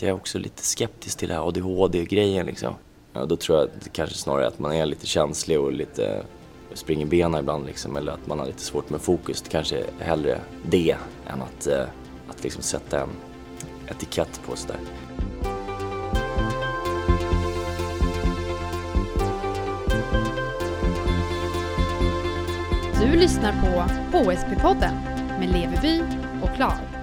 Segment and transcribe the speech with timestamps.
[0.00, 2.74] Jag är också lite skeptisk till det här ADHD-grejen liksom.
[3.12, 6.22] Ja, då tror jag att det kanske snarare att man är lite känslig och lite
[6.74, 9.42] springer benen ibland liksom, eller att man har lite svårt med fokus.
[9.42, 10.96] Det kanske är hellre det
[11.26, 11.84] än att, eh,
[12.28, 13.08] att liksom sätta en
[13.86, 14.80] etikett på sådär.
[23.00, 24.94] Du lyssnar på HSP-podden
[25.38, 26.02] med Leveby
[26.42, 26.95] och Klar.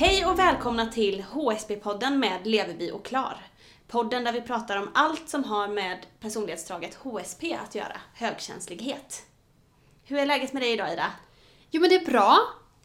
[0.00, 3.36] Hej och välkomna till HSP-podden med Leveby och Klar.
[3.88, 9.22] Podden där vi pratar om allt som har med personlighetsdraget HSP att göra, högkänslighet.
[10.04, 11.06] Hur är läget med dig idag Ida?
[11.70, 12.38] Jo men det är bra.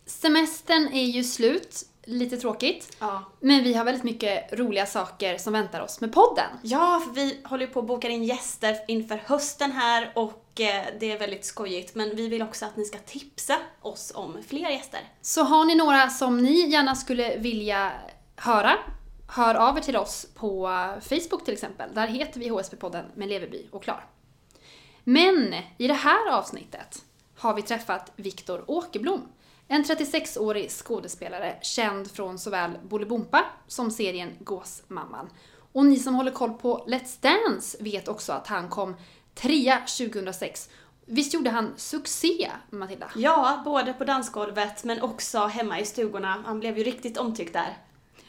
[0.06, 1.84] Semestern är ju slut.
[2.04, 2.98] Lite tråkigt.
[3.00, 3.24] Ja.
[3.40, 6.50] Men vi har väldigt mycket roliga saker som väntar oss med podden.
[6.62, 10.86] Ja, för vi håller ju på att boka in gäster inför hösten här och Eh,
[11.00, 11.96] det är väldigt skojigt.
[11.96, 15.00] Men vi vill också att ni ska tipsa oss om fler gäster.
[15.22, 17.92] Så har ni några som ni gärna skulle vilja
[18.36, 18.78] höra,
[19.28, 20.68] hör av er till oss på
[21.02, 21.90] Facebook till exempel.
[21.94, 24.06] Där heter vi HSP-podden med Leverby och Klar.
[25.04, 27.06] Men i det här avsnittet
[27.38, 29.22] har vi träffat Viktor Åkerblom.
[29.68, 35.30] En 36-årig skådespelare känd från såväl Bolibompa som serien Gåsmamman.
[35.72, 38.96] Och ni som håller koll på Let's Dance vet också att han kom
[39.36, 40.70] trea 2006.
[41.06, 43.10] Visst gjorde han succé, Matilda?
[43.16, 46.44] Ja, både på dansgolvet men också hemma i stugorna.
[46.46, 47.78] Han blev ju riktigt omtyckt där.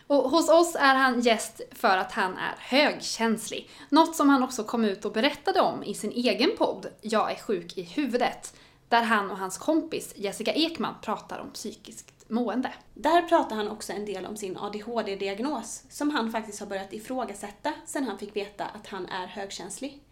[0.06, 3.70] Och hos oss är han gäst för att han är högkänslig.
[3.88, 7.36] Något som han också kom ut och berättade om i sin egen podd Jag är
[7.36, 8.54] sjuk i huvudet.
[8.88, 12.72] Där han och hans kompis Jessica Ekman pratar om psykiskt mående.
[12.94, 17.72] Där pratar han också en del om sin ADHD-diagnos som han faktiskt har börjat ifrågasätta
[17.86, 20.02] sedan han fick veta att han är högkänslig.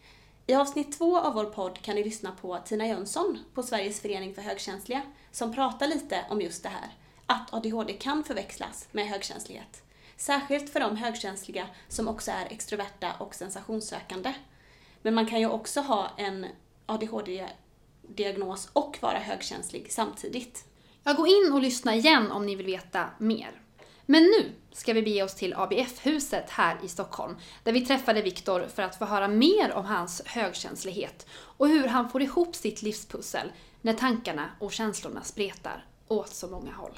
[0.47, 4.35] I avsnitt två av vår podd kan ni lyssna på Tina Jönsson på Sveriges förening
[4.35, 6.89] för högkänsliga som pratar lite om just det här,
[7.27, 9.83] att ADHD kan förväxlas med högkänslighet.
[10.17, 14.35] Särskilt för de högkänsliga som också är extroverta och sensationssökande.
[15.03, 16.47] Men man kan ju också ha en
[16.87, 20.65] ADHD-diagnos och vara högkänslig samtidigt.
[21.05, 23.64] Jag gå in och lyssna igen om ni vill veta mer.
[24.07, 28.67] Men nu ska vi bege oss till ABF-huset här i Stockholm, där vi träffade Viktor
[28.75, 33.53] för att få höra mer om hans högkänslighet och hur han får ihop sitt livspussel
[33.81, 36.93] när tankarna och känslorna spretar åt så många håll.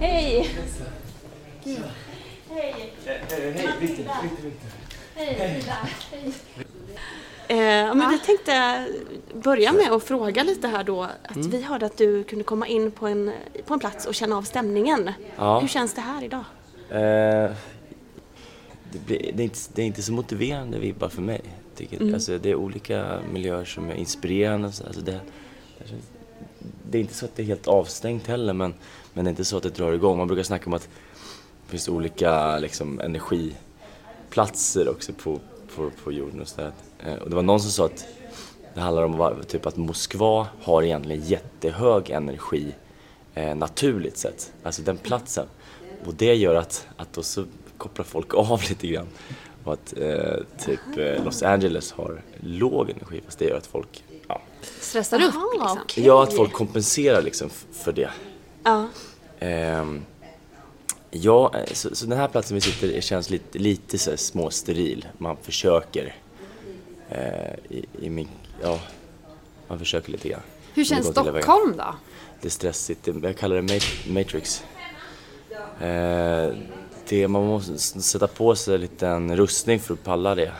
[0.00, 0.50] Hej!
[2.48, 2.92] Hej,
[3.80, 4.04] Victor, Victor.
[5.14, 5.64] Hej!
[6.10, 6.32] Hej!
[7.48, 7.56] Eh,
[7.94, 8.86] men vi tänkte
[9.34, 11.02] börja med att fråga lite här då.
[11.02, 13.32] Att Vi hörde att du kunde komma in på en,
[13.66, 15.10] på en plats och känna av stämningen.
[15.36, 15.58] Ja.
[15.60, 16.44] Hur känns det här idag?
[16.90, 17.50] Eh,
[18.92, 21.40] det, blir, det, är inte, det är inte så motiverande vibbar för mig.
[21.76, 22.14] Tycker, Mm.
[22.14, 24.68] alltså, det är olika miljöer som är inspirerande.
[24.68, 25.20] och Så, alltså, det,
[25.78, 26.10] det känns-
[26.90, 28.74] det är inte så att det är helt avstängt heller men,
[29.12, 30.18] men det är inte så att det drar igång.
[30.18, 30.82] Man brukar snacka om att
[31.64, 35.40] det finns olika liksom, energiplatser också på,
[35.76, 36.40] på, på jorden.
[36.40, 36.72] Och, så där.
[37.22, 38.06] Och det var någon som sa att
[38.74, 42.74] det handlar om typ att Moskva har egentligen jättehög energi
[43.34, 45.46] eh, naturligt sett, alltså den platsen.
[46.04, 47.44] Och det gör att, att då så
[47.78, 49.06] kopplar folk av lite grann.
[49.64, 54.04] Och att eh, typ eh, Los Angeles har låg energi fast det gör att folk,
[54.28, 54.40] ja,
[54.80, 55.78] Stressar upp Aha, liksom.
[55.82, 56.06] okej.
[56.06, 58.10] ja att folk kompenserar liksom för det.
[58.64, 58.88] Ja.
[59.38, 60.02] Ehm,
[61.10, 65.06] ja, eh, så, så den här platsen vi sitter känns lite, lite så här småsteril.
[65.18, 66.12] Man försöker eh,
[67.70, 68.28] i, i min,
[68.62, 68.80] ja,
[69.68, 70.40] man försöker lite grann.
[70.74, 71.06] Hur det känns.
[71.06, 71.94] Stockholm då?
[72.40, 74.64] Det är stressigt, det- jag kallar det mat- Matrix.
[75.80, 76.48] Eh,
[77.08, 80.52] det, man måste sätta på sig en rustning för att palla det.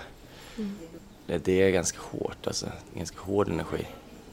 [1.27, 3.87] Det, det är ganska hårt alltså, Det ganska hård energi.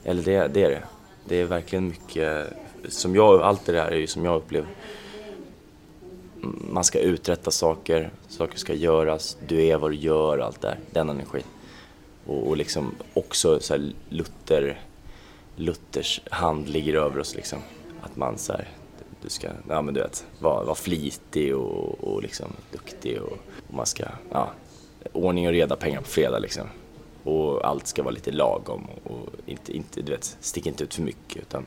[0.03, 0.83] Eller det, det är det.
[1.25, 2.53] Det är verkligen mycket,
[2.89, 4.69] som jag, allt det där är ju som jag upplever.
[6.43, 10.79] Mm, Man ska uträtta saker, saker ska göras, du är vad du gör, allt där.
[10.91, 11.43] Den energin.
[12.29, 14.81] Och, och liksom också så här Luther,
[15.55, 17.59] Luthers hand ligger över oss liksom.
[18.01, 18.67] Att man så här,
[19.21, 23.37] du ska, ja men du vet, vara, vara flitig och, och liksom duktig och,
[23.67, 24.49] och man ska, ja,
[25.11, 26.67] ordning och reda pengar på fredag liksom.
[27.23, 31.01] Och allt ska vara lite lagom och, inte, inte, du vet, stick inte ut för
[31.01, 31.65] mycket utan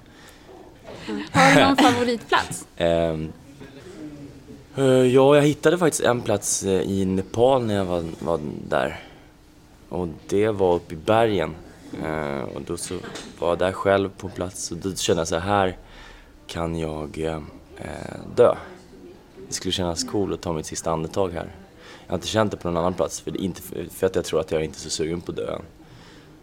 [1.33, 2.67] Har du någon favoritplats?
[4.77, 9.01] Eh, ja, jag hittade faktiskt en plats eh, i Nepal när jag var, var där.
[9.93, 11.55] Och det var uppe i bergen.
[12.05, 12.95] Eh, och då så
[13.39, 15.77] var jag där själv på plats och då kände jag så här,
[16.47, 17.19] kan jag
[17.77, 17.91] eh,
[18.37, 18.55] dö.
[19.49, 21.55] Det skulle kännas cool att ta mitt sista andetag här.
[22.07, 24.41] Jag har inte känt det på någon annan plats för, inte, för att jag tror
[24.41, 25.63] att jag inte är så sugen på att dö än.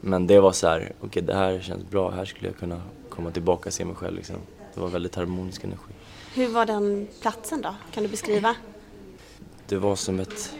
[0.01, 2.81] Men det var så här, okej okay, det här känns bra, här skulle jag kunna
[3.09, 4.35] komma tillbaka och se mig själv liksom.
[4.73, 5.93] Det var väldigt harmonisk energi.
[6.33, 7.75] Hur var den platsen då?
[7.91, 8.55] Kan du beskriva?
[9.67, 10.53] Det var som ett,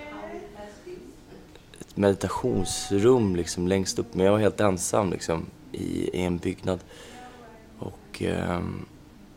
[1.89, 6.79] ett meditationsrum liksom längst upp, men jag var helt ensam liksom i, i en byggnad.
[7.79, 8.61] Och, eh,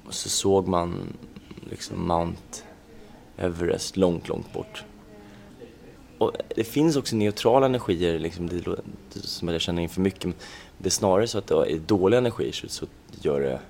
[0.06, 1.16] och så såg man
[1.70, 2.62] liksom Mount
[3.36, 4.84] Everest långt, långt bort.
[6.18, 8.64] Och det finns också neutrala energier, liksom, det,
[9.20, 10.24] som jag känner in för mycket.
[10.24, 10.34] Men
[10.78, 12.86] det är snarare så att det är dåliga energier så, så
[13.20, 13.60] gör det,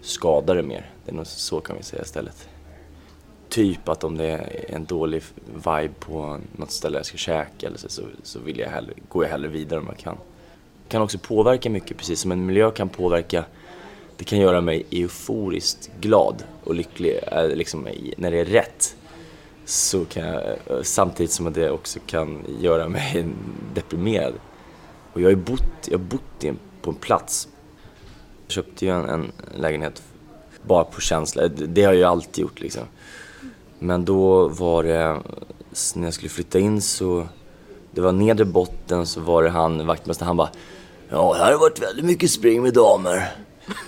[0.00, 0.90] skadar det mer.
[1.04, 2.48] Det är nog så kan vi säga istället.
[3.54, 5.22] Typ att om det är en dålig
[5.54, 9.24] vibe på något ställe jag ska käka eller så, så, så vill jag hellre, går
[9.24, 10.16] jag hellre vidare om jag kan.
[10.82, 13.44] Det kan också påverka mycket, precis som en miljö kan påverka
[14.16, 18.96] det kan göra mig euforiskt glad och lycklig eh, liksom, när det är rätt.
[19.64, 23.26] Så kan jag, eh, samtidigt som det också kan göra mig
[23.74, 24.34] deprimerad.
[25.12, 26.44] Och jag har ju bott, jag har bott
[26.82, 27.48] på en plats.
[28.46, 30.02] Jag köpte ju en, en lägenhet
[30.62, 32.82] bara på känsla, det har jag ju alltid gjort liksom.
[33.84, 35.20] Men då var det,
[35.94, 37.26] när jag skulle flytta in så,
[37.90, 40.48] det var nedre botten så var det han, vaktmästaren, han bara
[41.10, 43.32] Ja, det har varit väldigt mycket spring med damer.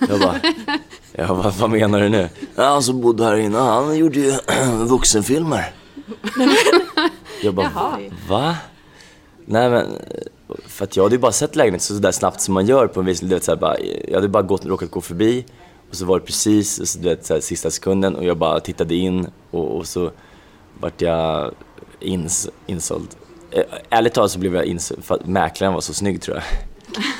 [0.09, 0.35] Jag bara,
[1.11, 2.29] ja, vad, vad menar du nu?
[2.55, 4.33] Ja, han som bodde här inne, han gjorde ju
[4.87, 5.73] vuxenfilmer.
[7.41, 7.99] Jag bara, Jaha.
[8.29, 8.55] va?
[9.45, 9.95] Nej men,
[10.65, 12.99] för att jag hade ju bara sett lägenheten så där snabbt som man gör på
[12.99, 13.39] en visning.
[13.59, 15.45] Bara, jag hade bara gått, råkat gå förbi
[15.89, 18.59] och så var det precis så, du vet, så här, sista sekunden och jag bara
[18.59, 20.11] tittade in och, och så
[20.79, 21.53] vart jag
[21.99, 23.07] ins, insåld.
[23.89, 26.45] Ärligt talat så blev jag insåld för att mäklaren var så snygg tror jag.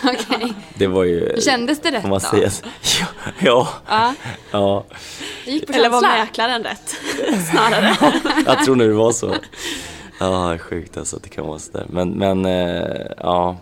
[0.14, 0.54] okay.
[0.76, 1.42] Det var ju...
[1.42, 2.20] Kändes det rätt man då?
[2.20, 2.50] Säga,
[3.40, 4.14] ja, ja.
[4.52, 4.86] ja.
[5.74, 6.96] Eller var mäklaren rätt?
[7.52, 7.96] Snarare.
[8.46, 9.36] jag tror nog det var så.
[10.20, 11.86] Ja, sjukt alltså att det kan vara sådär.
[11.90, 13.58] Men, men äh, ja.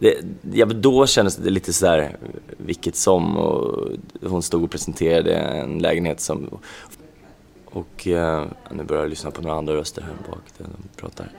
[0.00, 2.16] Det, ja, då kändes det lite sådär,
[2.56, 3.36] vilket som.
[3.36, 3.88] Och
[4.22, 6.60] hon stod och presenterade en lägenhet som...
[7.64, 10.64] Och eh, nu börjar jag lyssna på några andra röster här bak, de
[10.96, 11.32] pratar.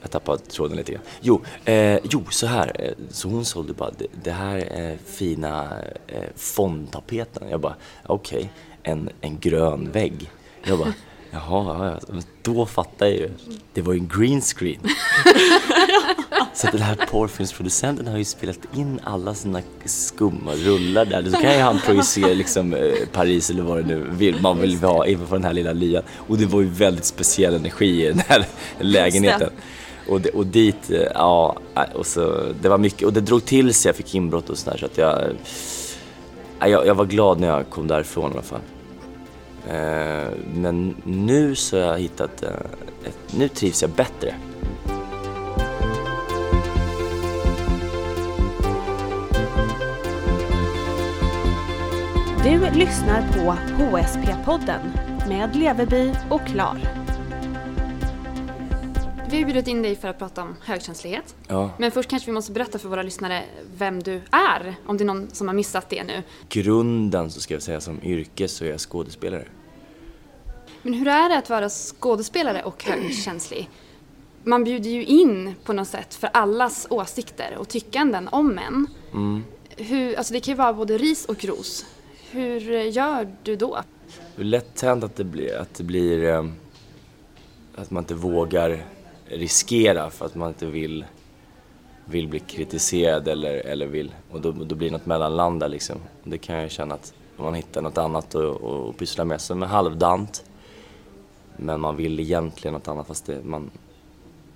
[0.00, 1.02] Jag tappade tråden lite grann.
[1.20, 2.72] Jo, eh, jo så här.
[2.78, 7.48] Eh, så hon sålde bara, det, det här är fina eh, fondtapeten.
[7.50, 7.74] Jag bara,
[8.06, 8.48] okej, okay,
[8.82, 10.30] en, en grön vägg.
[10.64, 10.94] Jag bara,
[11.30, 13.30] jaha, ja, då fattar jag ju.
[13.72, 14.80] Det var ju en green screen.
[16.54, 21.24] så den här porrfilmsproducenten har ju spelat in alla sina skumma rullar där.
[21.30, 24.76] Så kan ju han projicera liksom eh, Paris eller vad det nu vill, man vill
[24.76, 26.02] ha inför den här lilla lyan.
[26.16, 28.46] Och det var ju väldigt speciell energi i den här
[28.78, 29.50] lägenheten.
[30.08, 31.56] Och, och dit, eh, ja,
[31.94, 34.76] och så, det var mycket, och det drog till sig, jag fick inbrott och sådär
[34.78, 35.36] så att jag,
[36.60, 38.60] jag, jag var glad när jag kom därifrån i alla fall.
[39.68, 42.50] Eh, men nu så har jag hittat, eh,
[43.38, 44.34] nu trivs jag bättre.
[52.44, 54.80] Du lyssnar på HSP-podden
[55.28, 56.99] med Leveby och Klar.
[59.30, 61.34] Vi har bjudit in dig för att prata om högkänslighet.
[61.48, 61.70] Ja.
[61.78, 63.42] Men först kanske vi måste berätta för våra lyssnare
[63.76, 66.22] vem du är, om det är någon som har missat det nu.
[66.48, 69.44] Grunden så ska jag säga som yrke så är jag skådespelare.
[70.82, 73.70] Men hur är det att vara skådespelare och högkänslig?
[74.44, 78.86] Man bjuder ju in på något sätt för allas åsikter och tyckanden om män.
[79.12, 79.44] Mm.
[79.76, 81.86] Hur, alltså det kan ju vara både ris och ros.
[82.30, 83.78] Hur gör du då?
[84.36, 86.46] Det är lätt hänt att det blir, att det blir eh,
[87.74, 88.84] att man inte vågar
[89.30, 91.04] riskera för att man inte vill,
[92.04, 95.96] vill bli kritiserad eller, eller vill, och då, då blir det något mellanland där liksom.
[96.24, 99.62] Det kan jag känna att om man hittar något annat och, och pyssla med som
[99.62, 100.44] är halvdant
[101.56, 103.70] men man vill egentligen något annat fast det, man,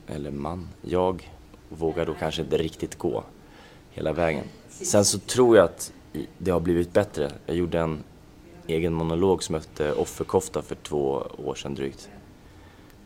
[0.07, 1.31] eller man, jag
[1.69, 3.25] vågar då kanske inte riktigt gå
[3.91, 4.45] hela vägen.
[4.69, 5.93] Sen så tror jag att
[6.39, 7.33] det har blivit bättre.
[7.47, 8.05] Jag gjorde en
[8.67, 12.09] egen monolog som hette Offerkofta för två år sedan drygt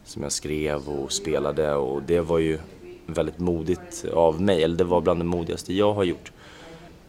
[0.08, 2.58] som jag skrev och spelade och det var ju
[3.06, 6.32] väldigt modigt av mig, eller det var bland det modigaste jag har gjort.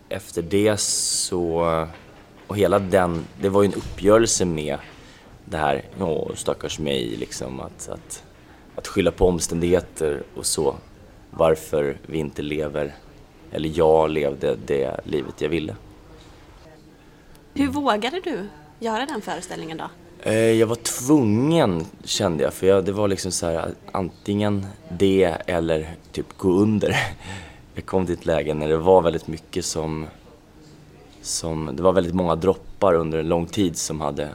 [0.09, 1.85] Efter det så,
[2.47, 4.77] och hela den, det var ju en uppgörelse med
[5.45, 8.23] det här, åh stackars mig liksom, att, att,
[8.75, 10.75] att skylla på omständigheter och så.
[11.31, 12.95] Varför vi inte lever,
[13.51, 15.75] eller jag levde det livet jag ville.
[17.53, 18.47] Hur vågade du
[18.79, 19.89] göra den föreställningen då?
[20.23, 24.65] Eh, jag var tvungen kände jag, för jag, det var liksom så här, antingen
[24.97, 26.95] det eller typ gå under.
[27.73, 30.07] Jag kom till ett läge när det var väldigt mycket som,
[31.21, 34.29] som, det var väldigt många droppar under en lång tid som hade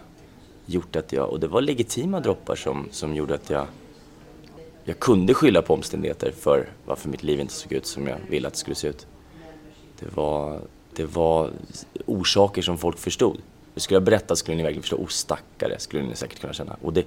[0.67, 3.67] gjort att jag, och det var legitima droppar som, som gjorde att jag
[4.85, 8.49] jag kunde skylla på omständigheter för varför mitt liv inte såg ut som jag ville
[8.49, 9.07] att det skulle se ut.
[10.01, 10.61] Det var,
[10.95, 11.51] det var
[12.07, 13.41] orsaker som folk förstod.
[13.77, 16.77] Skulle jag berätta skulle ni verkligen förstå, oh stackare, skulle ni säkert kunna känna.
[16.83, 17.05] Och det,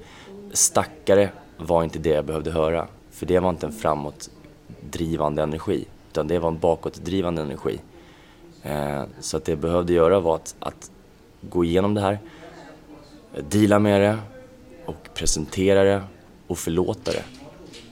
[0.51, 2.87] stackare var inte det jag behövde höra.
[3.11, 7.79] För det var inte en framåtdrivande energi, utan det var en bakåtdrivande energi.
[8.63, 10.91] Eh, så att det jag behövde göra var att, att
[11.41, 12.19] gå igenom det här,
[13.49, 14.17] deala med det
[14.85, 16.01] och presentera det
[16.47, 17.23] och förlåta det.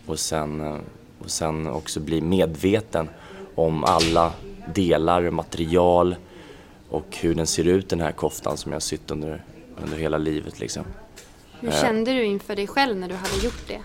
[0.06, 0.80] Och sen, eh,
[1.20, 3.10] och sen också bli medveten
[3.56, 4.32] om alla
[4.74, 6.16] delar, material
[6.96, 9.44] och hur den ser ut den här koftan som jag har sytt under,
[9.84, 10.84] under hela livet liksom.
[11.60, 13.82] Hur kände du inför dig själv när du hade gjort det?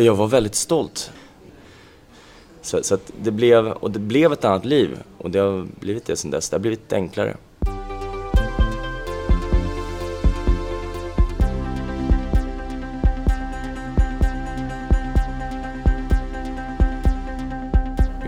[0.00, 1.12] Jag var väldigt stolt.
[2.62, 6.16] Så, så det blev, och det blev ett annat liv och det har blivit det
[6.16, 6.50] sen dess.
[6.50, 7.36] Det har blivit enklare.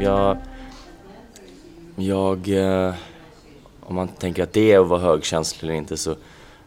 [0.01, 0.37] Jag,
[2.03, 2.95] jag, eh,
[3.81, 6.15] om man tänker att det är att vara högkänslig eller inte så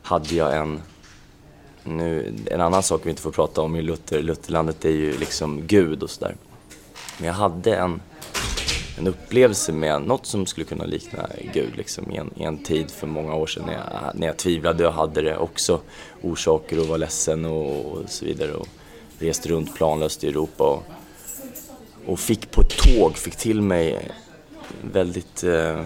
[0.01, 0.81] hade jag en,
[1.83, 5.67] nu, en annan sak vi inte får prata om i Luther, Lutherlandet är ju liksom
[5.67, 6.35] Gud och sådär.
[7.17, 8.01] Men jag hade en,
[8.97, 12.91] en upplevelse med något som skulle kunna likna Gud liksom, i, en, i en tid
[12.91, 15.79] för många år sedan när jag, när jag tvivlade och hade det också
[16.21, 18.53] orsaker att vara ledsen och, och så vidare.
[18.53, 18.67] Och
[19.19, 20.83] reste runt planlöst i Europa och,
[22.05, 24.11] och fick på ett tåg, fick till mig
[24.81, 25.85] väldigt, eh,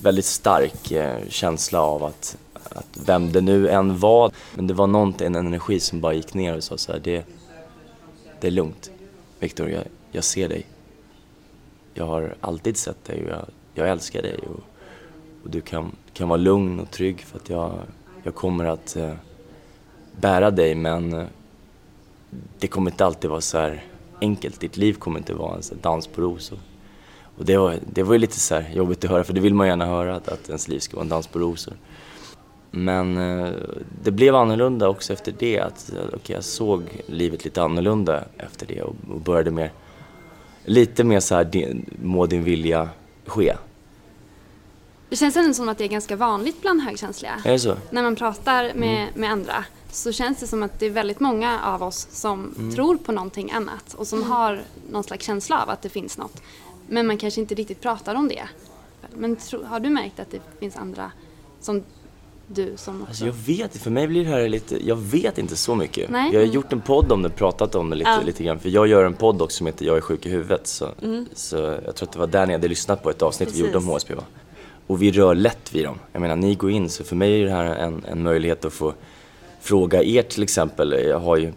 [0.00, 4.86] väldigt stark eh, känsla av att, att vem det nu än var, men det var
[4.86, 7.24] någonting, en energi som bara gick ner och sa så här, det,
[8.40, 8.90] det är lugnt.
[9.38, 10.66] Viktor, jag, jag ser dig.
[11.94, 14.38] Jag har alltid sett dig och jag, jag älskar dig.
[14.38, 14.60] Och,
[15.44, 17.78] och, du kan, kan vara lugn och trygg för att jag,
[18.22, 19.14] jag kommer att eh,
[20.20, 21.26] bära dig men eh,
[22.58, 23.84] det kommer inte alltid vara så här
[24.20, 24.60] enkelt.
[24.60, 26.58] Ditt liv kommer inte vara en dans på rosor.
[27.36, 29.66] Och det var, det var ju lite så jobbigt att höra för det vill man
[29.66, 31.74] gärna höra att, att ens liv ska vara en dans på rosor.
[32.70, 33.52] Men eh,
[34.02, 35.58] det blev annorlunda också efter det.
[35.60, 39.72] Att, okay, jag såg livet lite annorlunda efter det och, och började mer,
[40.64, 42.88] lite mer så här, må din vilja
[43.26, 43.54] ske.
[45.08, 47.32] Det känns ändå som att det är ganska vanligt bland högkänsliga.
[47.44, 47.76] Är det så?
[47.90, 49.08] När man pratar med, mm.
[49.14, 52.74] med andra så känns det som att det är väldigt många av oss som mm.
[52.74, 54.30] tror på någonting annat och som mm.
[54.30, 56.42] har någon slags känsla av att det finns något.
[56.92, 58.42] Men man kanske inte riktigt pratar om det.
[59.14, 61.12] Men tro, har du märkt att det finns andra
[61.60, 61.82] som
[62.46, 63.08] du som också...
[63.08, 66.10] Alltså jag vet för mig blir det här lite, jag vet inte så mycket.
[66.10, 66.30] Nej.
[66.32, 68.20] Jag har gjort en podd om det, pratat om det lite, ja.
[68.26, 68.58] lite grann.
[68.58, 70.66] För jag gör en podd också som heter Jag är sjuk i huvudet.
[70.66, 71.26] Så, mm.
[71.34, 73.62] så jag tror att det var där ni hade lyssnat på ett avsnitt Precis.
[73.62, 74.24] vi gjorde om HSP va?
[74.86, 75.98] Och vi rör lätt vid dem.
[76.12, 78.72] Jag menar, ni går in, så för mig är det här en, en möjlighet att
[78.72, 78.94] få
[79.60, 80.92] fråga er till exempel.
[80.92, 81.52] Jag har ju,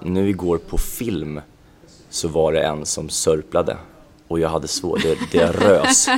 [0.00, 1.40] nu igår på film
[2.10, 3.76] så var det en som sörplade
[4.28, 6.08] och jag hade svårt, det, det rös.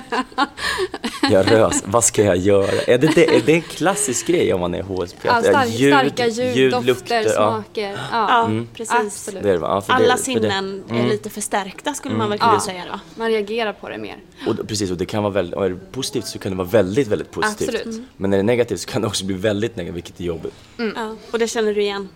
[1.31, 2.83] Jag rös, vad ska jag göra?
[2.87, 5.29] Är det, det, är det en klassisk grej om man är HSP?
[5.29, 7.91] Ja, stark, ljud, starka ljud, ljud dofter, lukter, smaker.
[7.91, 8.69] Ja, ja mm.
[8.75, 9.29] precis.
[9.33, 11.09] Det det, ja, Alla sinnen är mm.
[11.09, 12.19] lite förstärkta skulle mm.
[12.19, 13.01] man väl kunna ja, säga då.
[13.15, 14.17] Man reagerar på det mer.
[14.47, 17.09] Och, precis, och det kan vara väldigt, är det positivt så kan det vara väldigt,
[17.09, 17.69] väldigt positivt.
[17.69, 17.87] Absolut.
[17.87, 18.07] Mm.
[18.17, 20.55] Men är det negativt så kan det också bli väldigt negativt, vilket är jobbigt.
[20.79, 20.93] Mm.
[20.97, 22.09] Ja, och det känner du igen?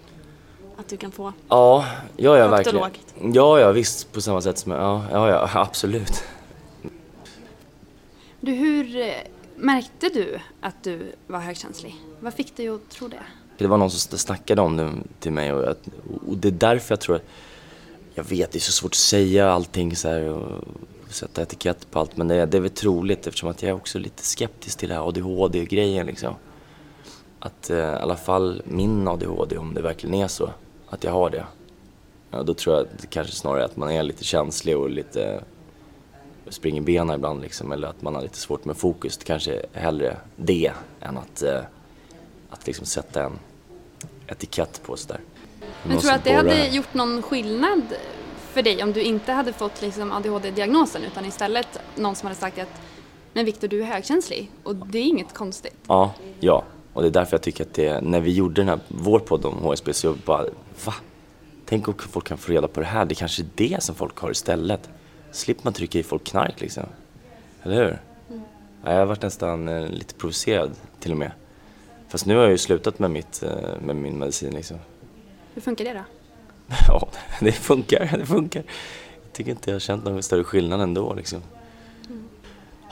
[0.76, 1.32] Att du kan få?
[1.48, 1.86] Ja,
[2.16, 2.90] ja, ja verkligen.
[3.34, 6.24] Ja, ja visst på samma sätt som, ja, ja, ja absolut.
[8.40, 9.12] Du, hur eh,
[9.56, 11.96] märkte du att du var högkänslig?
[12.20, 13.22] Vad fick dig att tro det?
[13.58, 15.76] Det var någon som snackade om det till mig och, jag,
[16.26, 17.24] och det är därför jag tror att,
[18.14, 20.64] jag vet det är så svårt att säga allting så här och
[21.08, 23.98] sätta etikett på allt men det, det är väl troligt eftersom att jag är också
[23.98, 26.34] lite skeptisk till det här ADHD-grejen liksom.
[27.44, 30.50] Att eh, i alla fall min ADHD, om det verkligen är så,
[30.88, 31.46] att jag har det.
[32.30, 35.44] Ja, då tror jag att det kanske snarare att man är lite känslig och lite
[36.48, 39.16] springer benen ibland liksom, eller att man har lite svårt med fokus.
[39.16, 41.60] Det kanske hellre det än att, eh,
[42.50, 43.38] att liksom sätta en
[44.26, 45.20] etikett på sådär.
[45.82, 47.82] Men tror du att det hade gjort någon skillnad
[48.52, 52.58] för dig om du inte hade fått liksom ADHD-diagnosen utan istället någon som hade sagt
[52.58, 52.80] att
[53.32, 55.76] men Viktor, du är högkänslig och det är inget konstigt.
[55.86, 56.64] Ja, ja.
[56.92, 59.44] Och det är därför jag tycker att det, när vi gjorde den här, vår podd
[59.44, 60.44] om HSB så bara,
[60.84, 60.94] va?
[61.64, 63.94] Tänk om folk kan få reda på det här, det är kanske är det som
[63.94, 64.90] folk har istället.
[65.30, 66.84] Slipper man trycka i folk knark liksom.
[67.62, 67.98] Eller hur?
[68.30, 68.42] Mm.
[68.84, 70.70] Ja, jag har varit nästan eh, lite provocerad
[71.00, 71.32] till och med.
[72.08, 74.76] Fast nu har jag ju slutat med, mitt, eh, med min medicin liksom.
[75.54, 76.04] Hur funkar det då?
[76.88, 77.08] ja,
[77.40, 78.62] det funkar, det funkar.
[79.22, 81.42] Jag tycker inte jag har känt någon större skillnad ändå liksom.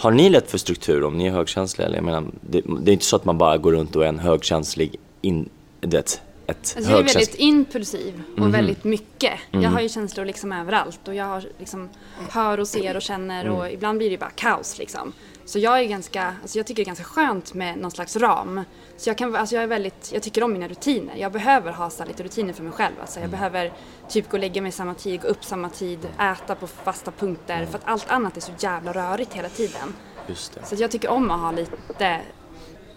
[0.01, 1.87] Har ni lätt för struktur om ni är högkänsliga?
[1.87, 4.09] Eller jag menar, det, det, är inte så att man bara går runt och är
[4.09, 5.49] en högkänslig in,
[5.81, 8.53] det, ett Alltså jag är väldigt impulsiv och Mhm.
[8.53, 9.33] väldigt mycket.
[9.51, 9.63] Mhm.
[9.63, 11.89] Jag har ju känslor liksom överallt och jag har liksom
[12.31, 13.57] hör och ser och känner Mm.
[13.57, 15.13] och ibland blir det ju bara kaos liksom.
[15.51, 18.61] Så jag är ganska, alltså jag tycker det är ganska skönt med någon slags ram.
[18.97, 21.17] Så jag kan, alltså jag är väldigt, jag tycker om mina rutiner.
[21.17, 22.95] Jag behöver ha så lite rutiner för mig själv.
[23.01, 23.73] Alltså jag behöver
[24.09, 27.67] typ gå och lägga mig samma tid, gå upp samma tid, äta på fasta punkter.
[27.67, 29.95] För att allt annat är så jävla rörigt hela tiden.
[30.27, 30.65] Just det.
[30.67, 32.21] Så jag tycker om att ha lite,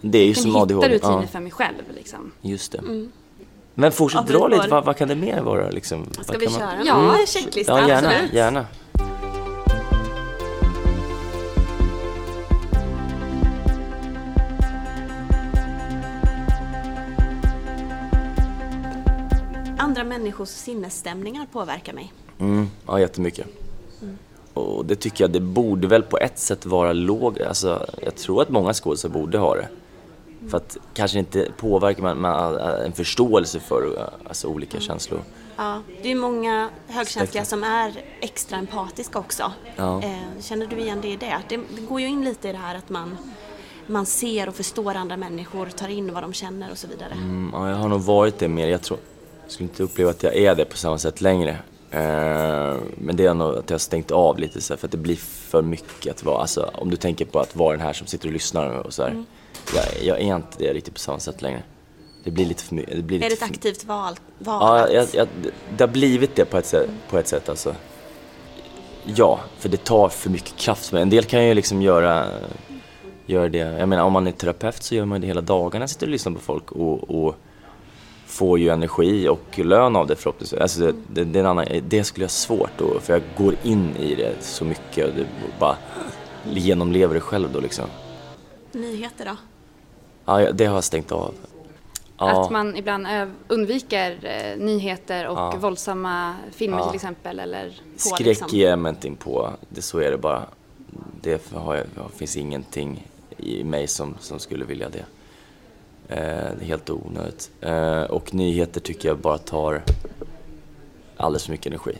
[0.01, 0.87] Det är ju som hitta ADHD.
[0.89, 2.31] rutiner Ja, för mig själv liksom.
[2.41, 2.77] just det.
[2.77, 3.11] Mm.
[3.73, 6.07] Men fortsätt dra lite, vad, vad kan det mer vara liksom?
[6.21, 7.15] Ska vi man- köra Ja.
[7.19, 7.79] en checklista?
[7.79, 8.33] Ja, gärna, Absolut.
[8.33, 8.65] gärna.
[19.93, 22.13] Andra människors sinnesstämningar påverkar mig.
[22.39, 23.47] Mm, ja, jättemycket.
[24.53, 28.41] Och det tycker jag, det borde väl på ett sätt vara låg, alltså jag tror
[28.41, 29.67] att många skådisar borde ha det.
[30.49, 35.19] För att kanske inte påverkar man, man en förståelse för alltså, olika känslor.
[35.55, 39.51] Ja, det är många högkänsliga som är extra empatiska också.
[39.75, 40.01] Ja.
[40.03, 41.37] Eh, känner du igen det i det?
[41.49, 41.59] det?
[41.75, 43.17] Det går ju in lite i det här att man,
[43.87, 47.13] man ser och förstår andra människor, tar in vad de känner och så vidare.
[47.13, 48.67] Mm, ja, jag har nog varit det mer.
[48.67, 48.97] Jag tror,
[49.43, 51.57] jag skulle inte uppleva att jag är det på samma sätt längre.
[51.91, 54.97] Eh, men det är nog att jag har stängt av lite så för att det
[54.97, 58.07] blir för mycket att vara, alltså om du tänker på att vara den här som
[58.07, 59.09] sitter och lyssnar och så här.
[59.09, 59.25] Mm.
[59.75, 61.63] Jag, jag är inte det riktigt på samma sätt längre.
[62.23, 62.95] Det blir lite för mycket.
[62.95, 64.13] Det blir Är det ett aktivt val?
[64.39, 65.27] val Ja, jag, jag,
[65.77, 67.75] det har blivit det på ett sätt, på ett sätt alltså.
[69.03, 70.91] Ja, för det tar för mycket kraft.
[70.91, 72.27] Men en del kan ju liksom göra,
[73.25, 73.57] göra det.
[73.57, 76.33] Jag menar om man är terapeut så gör man det hela dagarna, sitter och lyssnar
[76.33, 77.35] på folk och, och
[78.33, 80.61] får ju energi och lön av det förhoppningsvis.
[80.61, 83.21] Alltså det, det, det, är en annan, det skulle jag ha svårt då, för jag
[83.37, 85.25] går in i det så mycket och det
[85.59, 85.77] bara
[86.51, 87.85] genomlever det själv då liksom.
[88.71, 89.35] Nyheter då?
[90.25, 91.33] Ja, det har jag stängt av.
[92.17, 92.43] Ja.
[92.43, 93.07] Att man ibland
[93.47, 95.55] undviker eh, nyheter och Ja.
[95.57, 96.85] våldsamma filmer Ja.
[96.85, 97.39] till exempel.
[97.39, 98.47] Eller på, Skräck liksom.
[98.51, 99.49] ger jag mig inte in på.
[99.69, 100.45] Det, så är det bara.
[101.21, 101.85] Det har jag,
[102.15, 105.05] finns ingenting i mig som, som skulle vilja det.
[106.13, 107.51] Eh, helt onödigt.
[107.61, 109.83] Eh, och nyheter tycker jag bara tar
[111.17, 111.97] alldeles för mycket energi.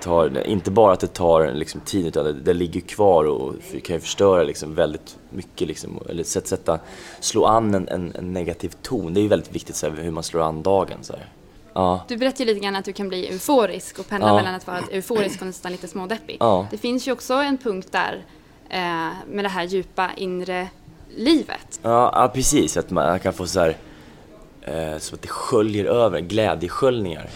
[0.00, 3.96] Tar, inte bara att det tar liksom, tid utan det, det ligger kvar och kan
[3.96, 5.68] ju förstöra liksom, väldigt mycket.
[5.68, 6.78] Liksom, eller sätt, sätta,
[7.20, 9.14] slå an en, en, en negativ ton.
[9.14, 10.98] Det är ju väldigt viktigt så här, hur man slår an dagen.
[11.02, 11.26] Så här.
[11.72, 12.04] Ja.
[12.08, 14.36] Du berättade ju lite grann att du kan bli euforisk och pendla Ja.
[14.36, 16.36] mellan att vara euforisk och nästan lite smådeppig.
[16.40, 16.66] Ja.
[16.70, 18.24] Det finns ju också en punkt där
[18.68, 20.68] eh, med det här djupa inre
[21.16, 21.80] livet.
[21.82, 22.76] Ja, ja precis.
[22.76, 23.76] Att man kan få så här,
[24.62, 27.30] eh, så att det sköljer över, glädjesköljningar.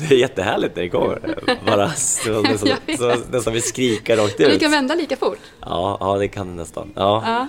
[0.00, 1.20] Det är jättehärligt när det kommer.
[1.66, 2.68] Bara så, nästan,
[2.98, 4.60] så, nästan vill skrika rakt ut.
[4.60, 5.38] kan vända lika fort.
[5.60, 6.92] Ja, ja, det kan det nästan.
[6.96, 7.22] Ja.
[7.26, 7.46] Ja.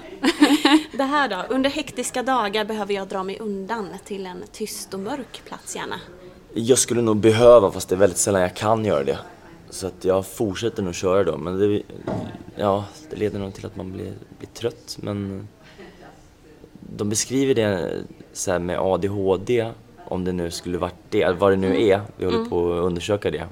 [0.98, 1.54] Det här då?
[1.54, 5.96] Under hektiska dagar behöver jag dra mig undan till en tyst och mörk plats gärna.
[6.54, 9.18] Jag skulle nog behöva, fast det är väldigt sällan jag kan göra det.
[9.70, 11.38] Så att jag fortsätter nog köra då.
[11.38, 11.82] Men det,
[12.56, 14.98] ja, det leder nog till att man blir, blir trött.
[15.02, 15.48] Men
[16.80, 17.92] de beskriver det
[18.34, 19.72] så här med ADHD,
[20.08, 23.32] om det nu skulle varit det, vad det nu är, vi håller på att undersöka
[23.32, 23.48] det.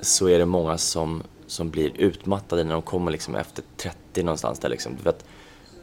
[0.00, 4.58] Så är det många som, som blir utmattade när de kommer liksom efter 30 någonstans
[4.58, 4.96] där liksom.
[4.96, 5.24] För att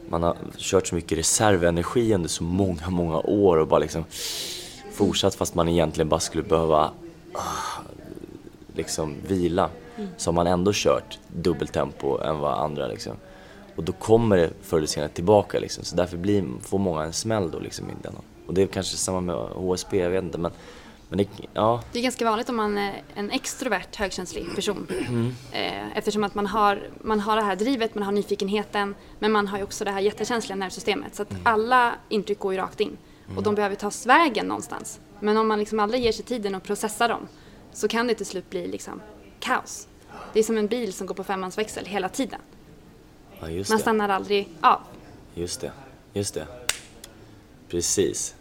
[0.08, 4.04] man har kört så mycket reservenergi under så många, många år och bara liksom
[4.92, 6.90] fortsatt fast man egentligen bara skulle behöva
[7.32, 7.82] ah,
[8.74, 9.70] liksom vila.
[10.16, 13.12] Så har man ändå kört dubbeltempo än vad andra liksom.
[13.76, 15.84] Och då kommer det förr eller senare tillbaka liksom.
[15.84, 17.86] Så därför blir, får många en smäll då liksom.
[18.46, 20.52] Och det är kanske samma med HSP, jag vet inte men,
[21.08, 24.86] men det, ja, Det är ganska vanligt om man är en extrovert högkänslig person.
[25.52, 29.46] Eh, Eftersom att man har, man har det här drivet, man har nyfikenheten, men man
[29.48, 31.14] har ju också det här jättekänsliga nervsystemet.
[31.14, 32.96] Så att alla intryck går ju rakt in.
[33.36, 35.00] Och de behöver tas vägen någonstans.
[35.20, 37.28] Men om man liksom aldrig ger sig tiden att processa dem
[37.74, 39.00] så kan det till slut bli liksom
[39.40, 39.88] kaos.
[40.32, 42.40] Det är som en bil som går på femmansväxel hela tiden.
[43.40, 43.82] ja just Man det.
[43.82, 44.80] stannar aldrig av.
[45.34, 45.72] Just det,
[46.12, 46.46] just det.
[47.68, 48.34] Precis.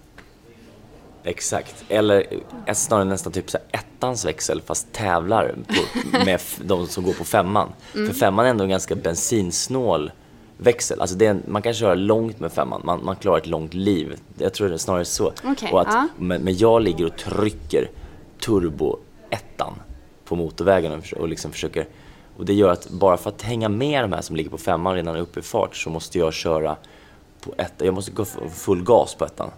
[1.23, 1.85] Exakt.
[1.89, 2.25] Eller
[2.73, 7.69] snarare nästan typ så ettans växel fast tävlar på, med de som går på femman.
[7.91, 10.11] För femman är ändå en ganska bensinsnål
[10.57, 11.01] växel.
[11.01, 14.19] Alltså en, man kan köra långt med femman, man, man klarar ett långt liv.
[14.37, 15.33] Jag tror det är snarare så.
[15.43, 16.07] Okej, och att, ja.
[16.17, 17.89] men, men jag ligger och trycker
[18.39, 18.99] turbo
[19.33, 19.73] ettan
[20.25, 21.87] på motorvägen och, liksom försöker
[22.37, 24.95] och det gör att bara för att hänga med de här som ligger på femman
[24.95, 26.75] redan uppe i fart så måste jag köra
[27.41, 27.85] på ettan.
[27.85, 29.51] Jag måste gå full gas på ettan.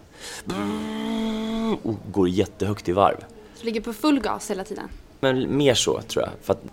[1.84, 3.18] Och går jättehögt i varv.
[3.56, 4.90] Så du ligger på full gas hela tiden.
[5.20, 6.32] Men mer så tror jag.
[6.42, 6.64] För att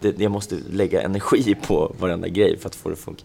[0.00, 3.24] det, jag måste lägga energi på varenda grej för att få det att funka.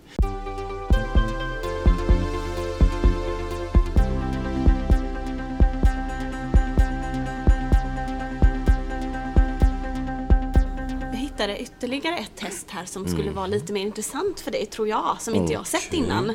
[11.53, 15.17] Hittade ytterligare ett test här som skulle vara lite mer intressant för dig, tror jag,
[15.19, 16.29] som inte jag har sett innan.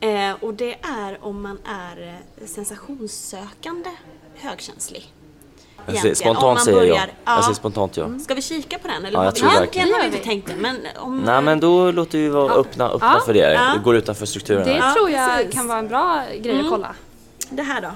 [0.00, 2.08] Eh, och det är om man är
[2.40, 3.90] eh, sensationssökande
[4.36, 5.12] högkänslig.
[5.76, 6.86] Jag Egentligen, spontant säger jag.
[6.88, 7.42] börjar- Jag ja.
[7.42, 8.18] säger spontant ja.
[8.18, 9.04] Ska vi kika på den?
[9.04, 10.56] Eller Ja, jag vi tror egentligen har vi inte tänkt det.
[10.56, 13.22] Men om, Nej men då låter vi vara öppna, öppna Ja.
[13.26, 13.52] för det.
[13.52, 13.72] Ja.
[13.74, 14.94] Det går utanför strukturen Det här.
[14.94, 16.94] tror jag kan vara en bra grej att kolla.
[17.50, 17.90] Det här då?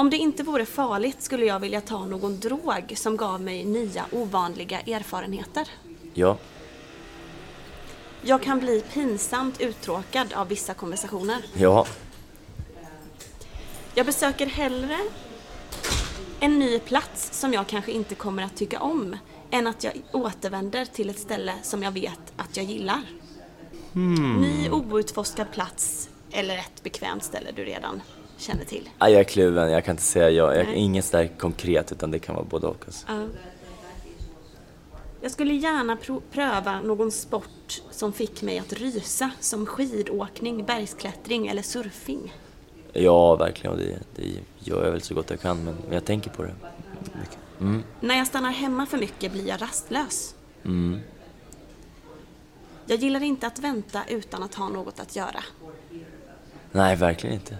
[0.00, 4.06] Om det inte vore farligt skulle jag vilja ta någon drog som gav mig nya
[4.12, 5.68] ovanliga erfarenheter.
[6.14, 6.38] Ja.
[8.22, 11.44] Jag kan bli pinsamt uttråkad av vissa konversationer.
[11.54, 11.86] Ja.
[13.94, 14.98] Jag besöker hellre
[16.40, 19.16] en ny plats som jag kanske inte kommer att tycka om
[19.50, 23.02] än att jag återvänder till ett ställe som jag vet att jag gillar.
[24.40, 28.02] Ny outforskad plats eller ett bekvämt ställe du redan
[28.40, 28.88] känner till.
[28.98, 29.70] Nej, jag är kluven.
[29.70, 30.54] Jag kan inte säga ja.
[30.54, 32.82] Jag, inget sådär konkret utan det kan vara både och.
[32.86, 33.06] Alltså.
[33.08, 33.26] Ja.
[35.22, 41.46] Jag skulle gärna pro- pröva någon sport som fick mig att rysa som skidåkning, bergsklättring
[41.48, 42.34] eller surfing.
[42.92, 43.76] Ja, verkligen.
[43.76, 46.54] Det, det gör jag väl så gott jag kan men jag tänker på det.
[47.02, 47.38] Mycket.
[47.60, 47.82] Mm.
[48.00, 50.34] När jag stannar hemma för mycket blir jag rastlös.
[50.64, 51.00] Mm.
[52.86, 55.44] Jag gillar inte att vänta utan att ha något att göra.
[56.72, 57.56] Nej, verkligen inte.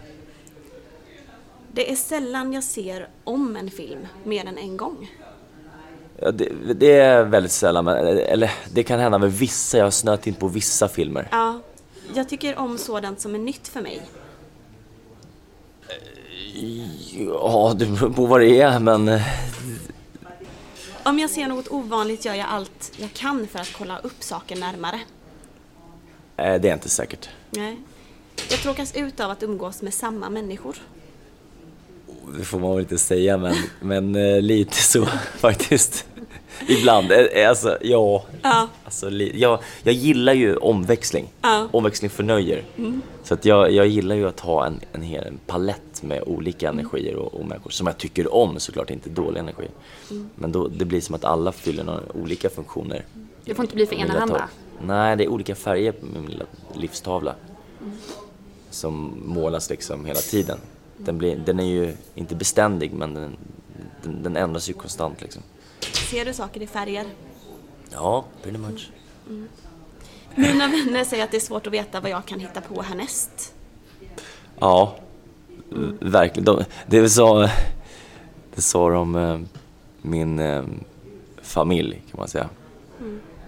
[1.72, 5.10] Det är sällan jag ser om en film mer än en gång.
[6.22, 9.78] Ja, det, det är väldigt sällan, eller det kan hända med vissa.
[9.78, 11.28] Jag har snöat in på vissa filmer.
[11.30, 11.60] Ja,
[12.14, 14.02] jag tycker om sådant som är nytt för mig.
[17.18, 19.22] Ja, det beror på vad det är, men eh,
[21.02, 24.60] Om jag ser något ovanligt gör jag allt jag kan för att kolla upp saken
[24.60, 25.00] närmare.
[26.36, 27.28] eh, det är inte säkert.
[27.50, 27.76] Nej.
[28.50, 30.76] Jag tråkas ut av att umgås med samma människor.
[32.38, 35.06] Det får man väl inte säga, men, men eh, lite så
[35.38, 36.06] faktiskt.
[36.68, 37.12] Ibland.
[37.12, 38.24] Eh, eh, Alltså, ja.
[38.42, 38.68] Ja.
[38.84, 41.28] Alltså, li- jag, jag gillar ju omväxling.
[41.42, 41.68] Ja.
[41.72, 42.64] Omväxling förnöjer.
[43.24, 46.68] Så att jag, jag gillar ju att ha en, en hel en palett med olika
[46.68, 49.66] energier och, och människor som jag tycker om såklart, inte dålig energi.
[50.34, 53.04] Men då, det blir som att alla fyller några olika funktioner.
[53.44, 54.48] Det får inte bli för enahanda.
[54.86, 57.34] Nej, det är olika färger på min lilla livstavla.
[58.70, 60.58] Som målas liksom hela tiden.
[61.04, 63.36] Den, blir, den är ju inte beständig men den,
[64.02, 65.42] den, den ändras ju konstant liksom.
[66.10, 67.06] Ser du saker i färger?
[67.92, 68.90] Ja, pretty much.
[70.34, 73.54] Mina vänner säger att det är svårt att veta vad jag kan hitta på härnäst.
[74.58, 74.96] Ja,
[75.70, 76.44] v- verkligen.
[76.44, 77.48] De, det sa,
[78.54, 79.40] det sa de eh,
[80.02, 80.62] min eh,
[81.42, 82.48] familj kan man säga.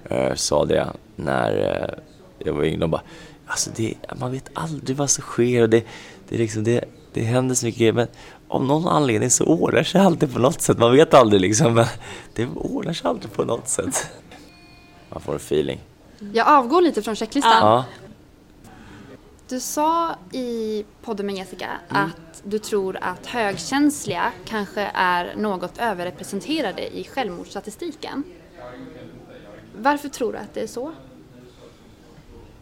[0.05, 2.01] Eh, sa det när
[2.39, 2.79] jag var yngre.
[2.81, 3.03] De bara,
[3.47, 5.85] alltså det, man vet aldrig vad som sker och det,
[6.29, 7.93] det, är liksom, det, det händer så mycket grejer.
[7.93, 8.09] Men
[8.49, 10.79] av någon anledning så ordnar sig alltid på något sätt.
[10.79, 11.87] Man vet aldrig liksom, men
[12.35, 14.11] det ordnar sig alltid på något sätt.
[15.11, 15.81] Man får en feeling.
[16.33, 17.67] Jag avgår lite från checklistan.
[17.67, 17.85] Ja.
[19.49, 26.97] Du sa i podden med Jessica att du tror att högkänsliga kanske är något överrepresenterade
[26.99, 28.25] i självmordsstatistiken.
[29.77, 30.93] Varför tror du att det är så?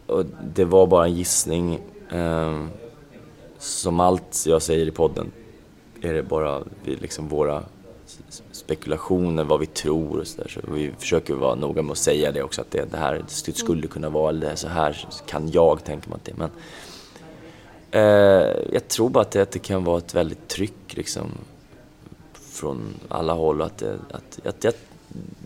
[0.06, 1.80] Och det var bara en gissning.
[3.60, 5.32] Som allt jag säger i podden
[6.00, 7.64] är det bara liksom våra
[8.52, 10.48] spekulationer, vad vi tror och sådär.
[10.48, 13.56] Så vi försöker vara noga med att säga det också, att det, det här det
[13.56, 16.36] skulle kunna vara, eller det så här kan jag tänka mig att det är.
[16.36, 16.50] Men
[17.90, 21.30] eh, jag tror bara att det, att det kan vara ett väldigt tryck liksom
[22.32, 23.62] från alla håll.
[23.62, 24.76] Att, det, att, att, att,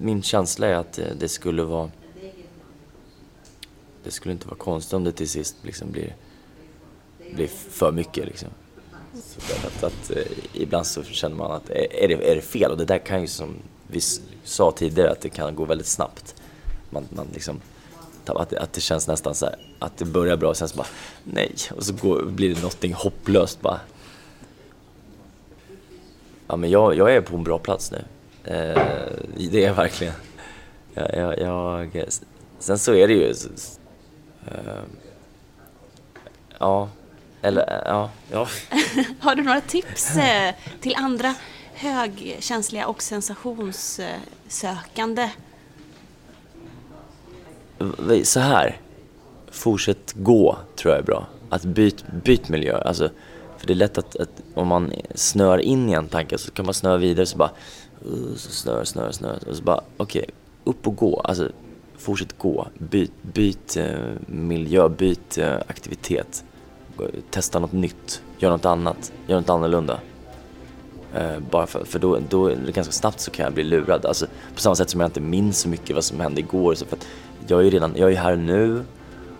[0.00, 1.90] min känsla är att det, det skulle vara
[4.04, 6.16] det skulle inte vara konstigt om det till sist liksom blir,
[7.34, 8.26] blir för mycket.
[8.26, 8.48] Liksom.
[9.14, 10.10] Så att, att, att,
[10.52, 12.70] ibland så känner man att eh, är det, är det fel?
[12.70, 13.54] Och det där kan ju som
[13.86, 14.00] vi
[14.44, 16.34] sa tidigare att det kan gå väldigt snabbt.
[16.90, 17.60] Man, man liksom,
[18.26, 20.76] att, det, att det känns nästan så här, att det börjar bra och sen så
[20.76, 20.86] bara
[21.24, 23.80] nej och så går, blir det någonting hopplöst bara.
[26.46, 28.04] Ja men jag, jag är på en bra plats nu.
[28.44, 28.82] Eh,
[29.50, 30.14] det är jag verkligen.
[30.94, 32.04] Jag, jag, jag, eh,
[32.58, 33.34] sen så är det ju
[34.48, 34.82] Eh,
[36.58, 36.88] ja,
[37.44, 38.48] eller ja, ja.
[39.20, 41.34] Har du några tips eh, till andra
[41.74, 45.30] högkänsliga och sensationssökande?
[48.22, 48.80] Så här,
[49.50, 51.26] fortsätt gå tror jag är bra.
[51.48, 53.10] Att byt, byt miljö, alltså,
[53.58, 56.64] för det är lätt att, att om man snör in i en tanke så kan
[56.64, 57.50] man snöa vidare så bara,
[58.36, 59.38] så snör, snör, snör.
[59.48, 60.30] Och så bara, okej,
[60.64, 61.50] upp och gå, alltså
[61.96, 66.44] fortsätt gå, byt, byt eh, miljö, byt eh, aktivitet,
[67.30, 70.00] testa något nytt, gör något annat, gör något annorlunda.
[71.14, 74.06] Eh, bara för, för då, då är det ganska snabbt så kan jag bli lurad.
[74.06, 76.74] Alltså, på samma sätt som jag inte minns så mycket vad som hände igår.
[76.74, 77.06] Så för att
[77.46, 78.84] jag är ju redan, jag är här nu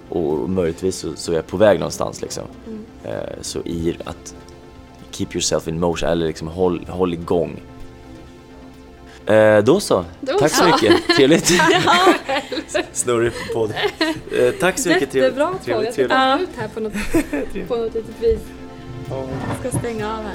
[0.09, 2.45] och möjligtvis så, så är jag på väg någonstans liksom.
[3.05, 4.35] Eh, så i att
[5.11, 7.61] keep yourself in motion, eller liksom håll, håll igång.
[9.27, 10.67] Eh, då så, Då tack så så.
[10.67, 11.47] mycket, trevligt.
[12.93, 13.75] Snurrig podd.
[14.39, 15.37] Eh, tack så mycket, trevligt.
[15.39, 15.85] Jättebra podd.
[15.85, 16.93] Jag ska ta ut här på något,
[17.69, 18.41] på något litet vis.
[19.09, 20.35] Jag ska stänga av här.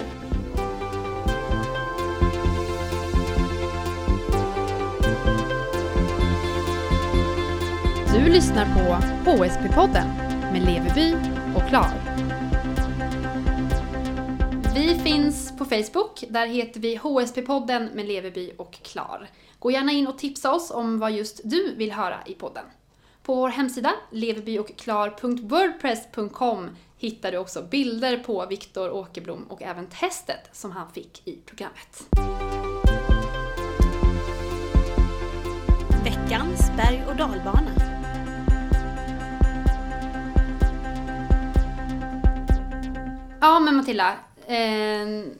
[8.13, 8.79] Du lyssnar på
[9.31, 10.07] HSP-podden
[10.51, 11.15] med Leveby
[11.55, 11.89] och Klar.
[14.75, 16.23] Vi finns på Facebook.
[16.29, 19.29] Där heter vi HSP-podden med Leveby och Klar.
[19.59, 22.65] Gå gärna in och tipsa oss om vad just du vill höra i podden.
[23.23, 30.71] På vår hemsida levebyochklar.wordpress.com hittar du också bilder på Viktor Åkerblom och även testet som
[30.71, 32.07] han fick i programmet.
[36.03, 37.71] Veckans berg och dalbana.
[43.41, 44.15] Ja, men Matilda.
[44.49, 45.31] Eh,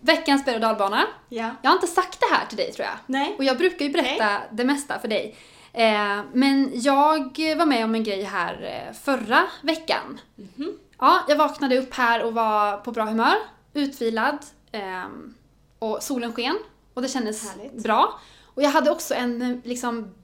[0.00, 1.06] veckans berg och dalbana.
[1.28, 1.50] Ja.
[1.62, 2.96] Jag har inte sagt det här till dig tror jag.
[3.06, 3.34] Nej.
[3.38, 5.36] Och jag brukar ju berätta det mesta för dig.
[5.72, 10.20] Eh, men jag var med om en grej här eh, förra veckan.
[10.36, 10.78] Mhm.
[10.98, 13.36] Ja, jag vaknade upp här och var på bra humör,
[13.74, 14.38] utvilad
[14.72, 15.34] ehm,
[15.78, 16.58] och solen sken
[16.94, 17.82] och det kändes Härligt.
[17.82, 18.20] bra.
[18.44, 20.14] Och jag hade också en eh, liksom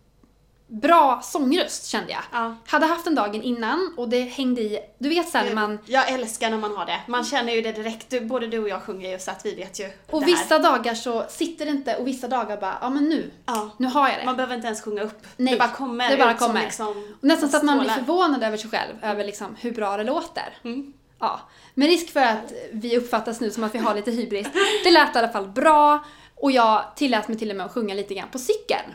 [0.68, 2.22] bra sångröst kände jag.
[2.32, 2.56] Ja.
[2.66, 6.08] Hade haft den dagen innan och det hängde i, du vet såhär när man Jag
[6.12, 7.00] älskar när man har det.
[7.06, 8.10] Man känner ju det direkt.
[8.10, 10.26] Du, både du och jag sjunger ju så att vi vet ju och det här.
[10.26, 13.70] vissa dagar så sitter det inte och vissa dagar bara, ja men nu, Ja.
[13.76, 14.24] nu har jag det.
[14.24, 15.26] Man behöver inte ens sjunga upp.
[15.36, 16.62] Nej, det bara kommer det bara ut kommer.
[16.62, 19.96] liksom Och nästan så att man blir förvånad över sig själv, över liksom hur bra
[19.96, 20.58] det låter.
[20.64, 20.92] Mm.
[21.18, 21.40] Ja.
[21.74, 24.46] Med risk för att vi uppfattas nu som att vi har lite hybris.
[24.84, 27.94] Det lät i alla fall bra och jag tillät mig till och med att sjunga
[27.94, 28.94] lite grann på cykeln.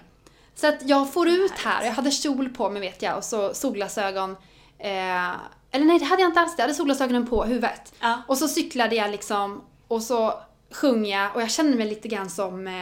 [0.62, 3.54] Så att jag får ut här, jag hade kjol på mig vet jag och så
[3.54, 4.32] solglasögon.
[4.80, 5.30] Eh,
[5.72, 6.54] eller nej, det hade jag inte alls.
[6.58, 7.94] Jag hade solglasögonen på huvudet.
[8.00, 8.22] Ja.
[8.28, 10.34] Och så cyklade jag liksom och så
[10.72, 12.74] sjöng jag och jag kände mig lite grann som eh,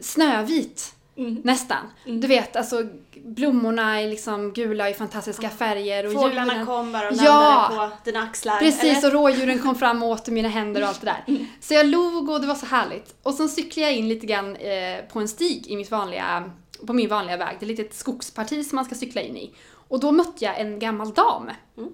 [0.00, 0.94] Snövit.
[1.16, 1.40] Mm.
[1.44, 1.86] Nästan.
[2.06, 2.84] Du vet, alltså
[3.24, 6.06] blommorna är liksom gula i fantastiska färger.
[6.06, 7.68] Och Fåglarna djuren- kom bara och Ja.
[7.68, 8.58] landade på dina axlar.
[8.58, 9.06] Precis, eller?
[9.06, 11.46] och rådjuren kom fram och åt mina händer och allt det där.
[11.60, 13.14] Så jag log och det var så härligt.
[13.22, 16.50] Och sen cyklade jag in lite grann eh, på en stig i mitt vanliga,
[16.86, 17.56] på min vanliga väg.
[17.60, 19.54] Det är ett litet skogsparti som man ska cykla in i.
[19.88, 21.50] Och då mötte jag en gammal dam.
[21.76, 21.92] Mm.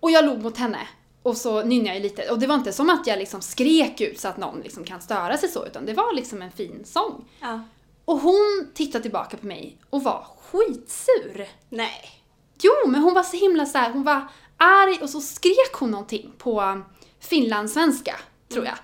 [0.00, 0.88] Och jag log mot henne.
[1.22, 2.30] Och så nynnade jag lite.
[2.30, 5.00] Och det var inte som att jag liksom skrek ut så att någon liksom kan
[5.00, 7.24] störa sig så, utan det var liksom en fin sång.
[7.40, 7.60] Ja.
[8.04, 11.48] Och hon tittade tillbaka på mig och var skitsur.
[11.68, 12.22] Nej.
[12.60, 15.90] Jo, men hon var så himla så här, hon var arg och så skrek hon
[15.90, 16.82] någonting på
[17.20, 18.16] finlandssvenska,
[18.48, 18.78] tror jag.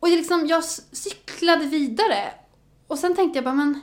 [0.00, 2.32] Och jag, liksom, jag cyklade vidare
[2.88, 3.80] och sen tänkte jag bara, men,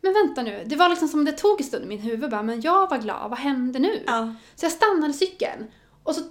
[0.00, 0.64] men vänta nu.
[0.66, 2.98] Det var liksom som det tog en stund i min huvud bara, men jag var
[2.98, 4.02] glad, vad hände nu?
[4.06, 4.34] Ja.
[4.54, 5.70] Så jag stannade cykeln
[6.02, 6.22] och så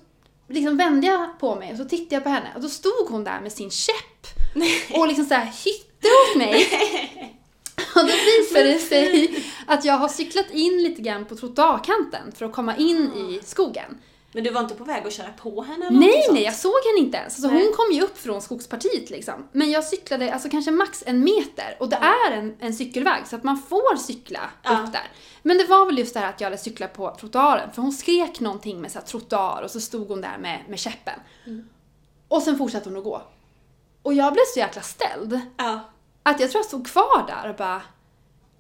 [0.48, 3.24] liksom vände jag på mig och så tittade jag på henne och då stod hon
[3.24, 4.28] där med sin käpp
[4.94, 6.68] och liksom så här hytte åt mig.
[7.96, 12.46] Och då visade det sig att jag har cyklat in lite grann på trottoarkanten för
[12.46, 13.98] att komma in i skogen.
[14.34, 16.34] Men du var inte på väg att köra på henne eller Nej, sånt?
[16.36, 17.36] nej, jag såg henne inte ens.
[17.36, 17.64] Alltså, Nej.
[17.66, 19.48] hon kom ju upp från skogspartiet liksom.
[19.52, 23.36] Men jag cyklade alltså kanske max en meter och det är en, en cykelväg så
[23.36, 24.72] att man får cykla Ja.
[24.72, 25.12] upp där.
[25.42, 27.92] Men det var väl just det här att jag hade cyklat på trottoaren för hon
[27.92, 31.20] skrek någonting med så här trottoar och så stod hon där med, med käppen.
[31.46, 31.70] Mm.
[32.28, 33.22] Och sen fortsatte hon att gå.
[34.04, 35.80] Och jag blev så jäkla ställd Ja.
[36.24, 37.82] att jag tror jag stod kvar där och bara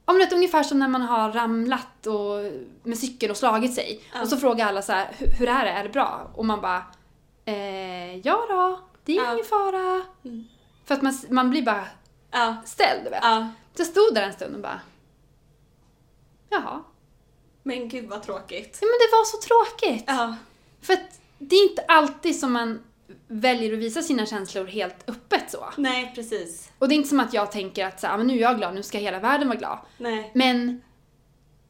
[0.05, 2.51] Men det är ungefär som när man har ramlat och,
[2.83, 4.03] med cykeln och slagit sig.
[4.13, 4.21] Ja.
[4.21, 5.71] Och så frågar alla så här, "Hur- är det?
[5.71, 6.31] Är det bra?
[6.35, 6.83] Och man bara,
[7.45, 9.33] eh, ja då, det är Ja.
[9.33, 10.01] ingen fara.
[10.25, 10.43] Mm.
[10.85, 11.85] För att man, man blir bara
[12.31, 12.55] Ja.
[12.65, 13.19] ställd, vet.
[13.23, 13.47] Ja.
[13.75, 14.79] Så jag stod där en stund och bara,
[16.49, 16.83] jaha.
[17.63, 18.77] Men gud vad tråkigt.
[18.81, 20.03] Ja men det var så tråkigt.
[20.07, 20.35] Ja.
[20.81, 22.83] För att det är inte alltid som man
[23.27, 25.65] väljer att visa sina känslor helt öppet så.
[25.77, 26.71] Nej, precis.
[26.79, 28.41] Och det är inte som att jag tänker att så här, "Ah, men nu är
[28.41, 29.79] jag glad, nu ska hela världen vara glad.
[29.97, 30.31] Nej.
[30.33, 30.81] Men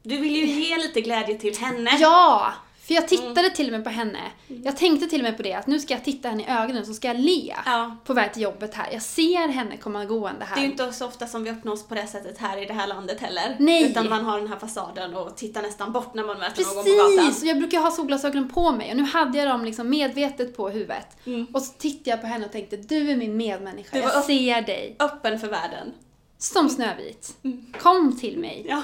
[0.02, 1.90] Du vill ju ge lite glädje till henne.
[2.00, 2.52] Ja!
[2.82, 4.18] För jag tittade till och med på henne.
[4.64, 6.86] Jag tänkte till och med på det, att nu ska jag titta henne i ögonen
[6.86, 7.54] så ska jag le.
[7.66, 7.96] Ja.
[8.04, 8.92] På väg till jobbet här.
[8.92, 10.54] Jag ser henne komma gående här.
[10.56, 12.64] Det är ju inte så ofta som vi öppnar oss på det sättet här i
[12.66, 13.56] det här landet heller.
[13.58, 13.90] Nej.
[13.90, 16.90] Utan man har den här fasaden och tittar nästan bort när man möter någon på
[16.90, 17.26] gatan.
[17.26, 17.44] Precis!
[17.44, 21.06] Jag brukar ha solglasögonen på mig och nu hade jag dem liksom medvetet på huvudet.
[21.26, 21.46] Mm.
[21.52, 24.62] Och så tittade jag på henne och tänkte, du är min medmänniska, jag upp- ser
[24.62, 24.96] dig.
[24.98, 25.92] Öppen för världen.
[26.38, 27.36] Som Snövit.
[27.80, 28.66] Kom till mig.
[28.68, 28.82] Ja,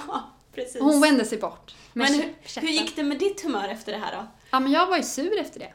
[0.55, 0.81] precis.
[0.81, 1.75] Och hon vände sig bort.
[1.99, 4.27] Men hur, hur gick det med ditt humör efter det här då?
[4.51, 5.73] Ja men jag var ju sur efter det.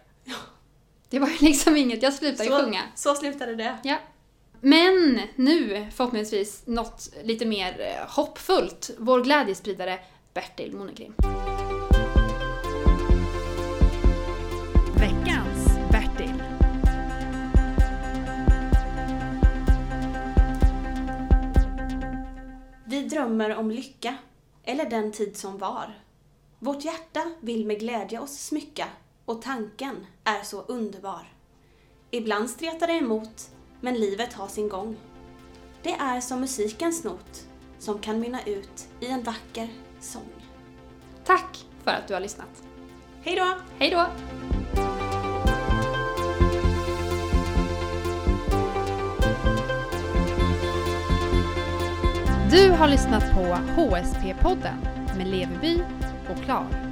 [1.10, 2.82] Det var ju liksom inget, jag slutade ju Så, sjunga.
[2.96, 3.78] så slutade det.
[3.84, 3.98] Ja.
[4.62, 8.90] Men nu förhoppningsvis något lite mer eh, hoppfullt.
[8.98, 10.00] Vår glädjespridare
[10.34, 11.14] Bertil Moneklim.
[15.00, 16.44] Veckans Bertil.
[22.86, 24.16] Vi drömmer om lycka,
[24.64, 25.94] eller den tid som var.
[26.63, 28.86] Vårt hjärta vill med glädje oss smycka
[29.26, 31.34] och tanken är så underbar.
[32.12, 33.49] Ibland stretar det emot,
[33.82, 34.95] men livet har sin gång.
[35.82, 37.47] Det är som musikens not
[37.80, 39.67] som kan mynna ut i en vacker
[39.99, 40.32] sång.
[41.26, 42.63] Tack för att du har lyssnat.
[43.23, 43.58] Hej då!
[43.78, 44.06] Hej då!
[52.52, 53.41] Du har lyssnat på
[53.82, 54.78] HSP-podden
[55.17, 55.84] med Leveby
[56.30, 56.83] och Klar.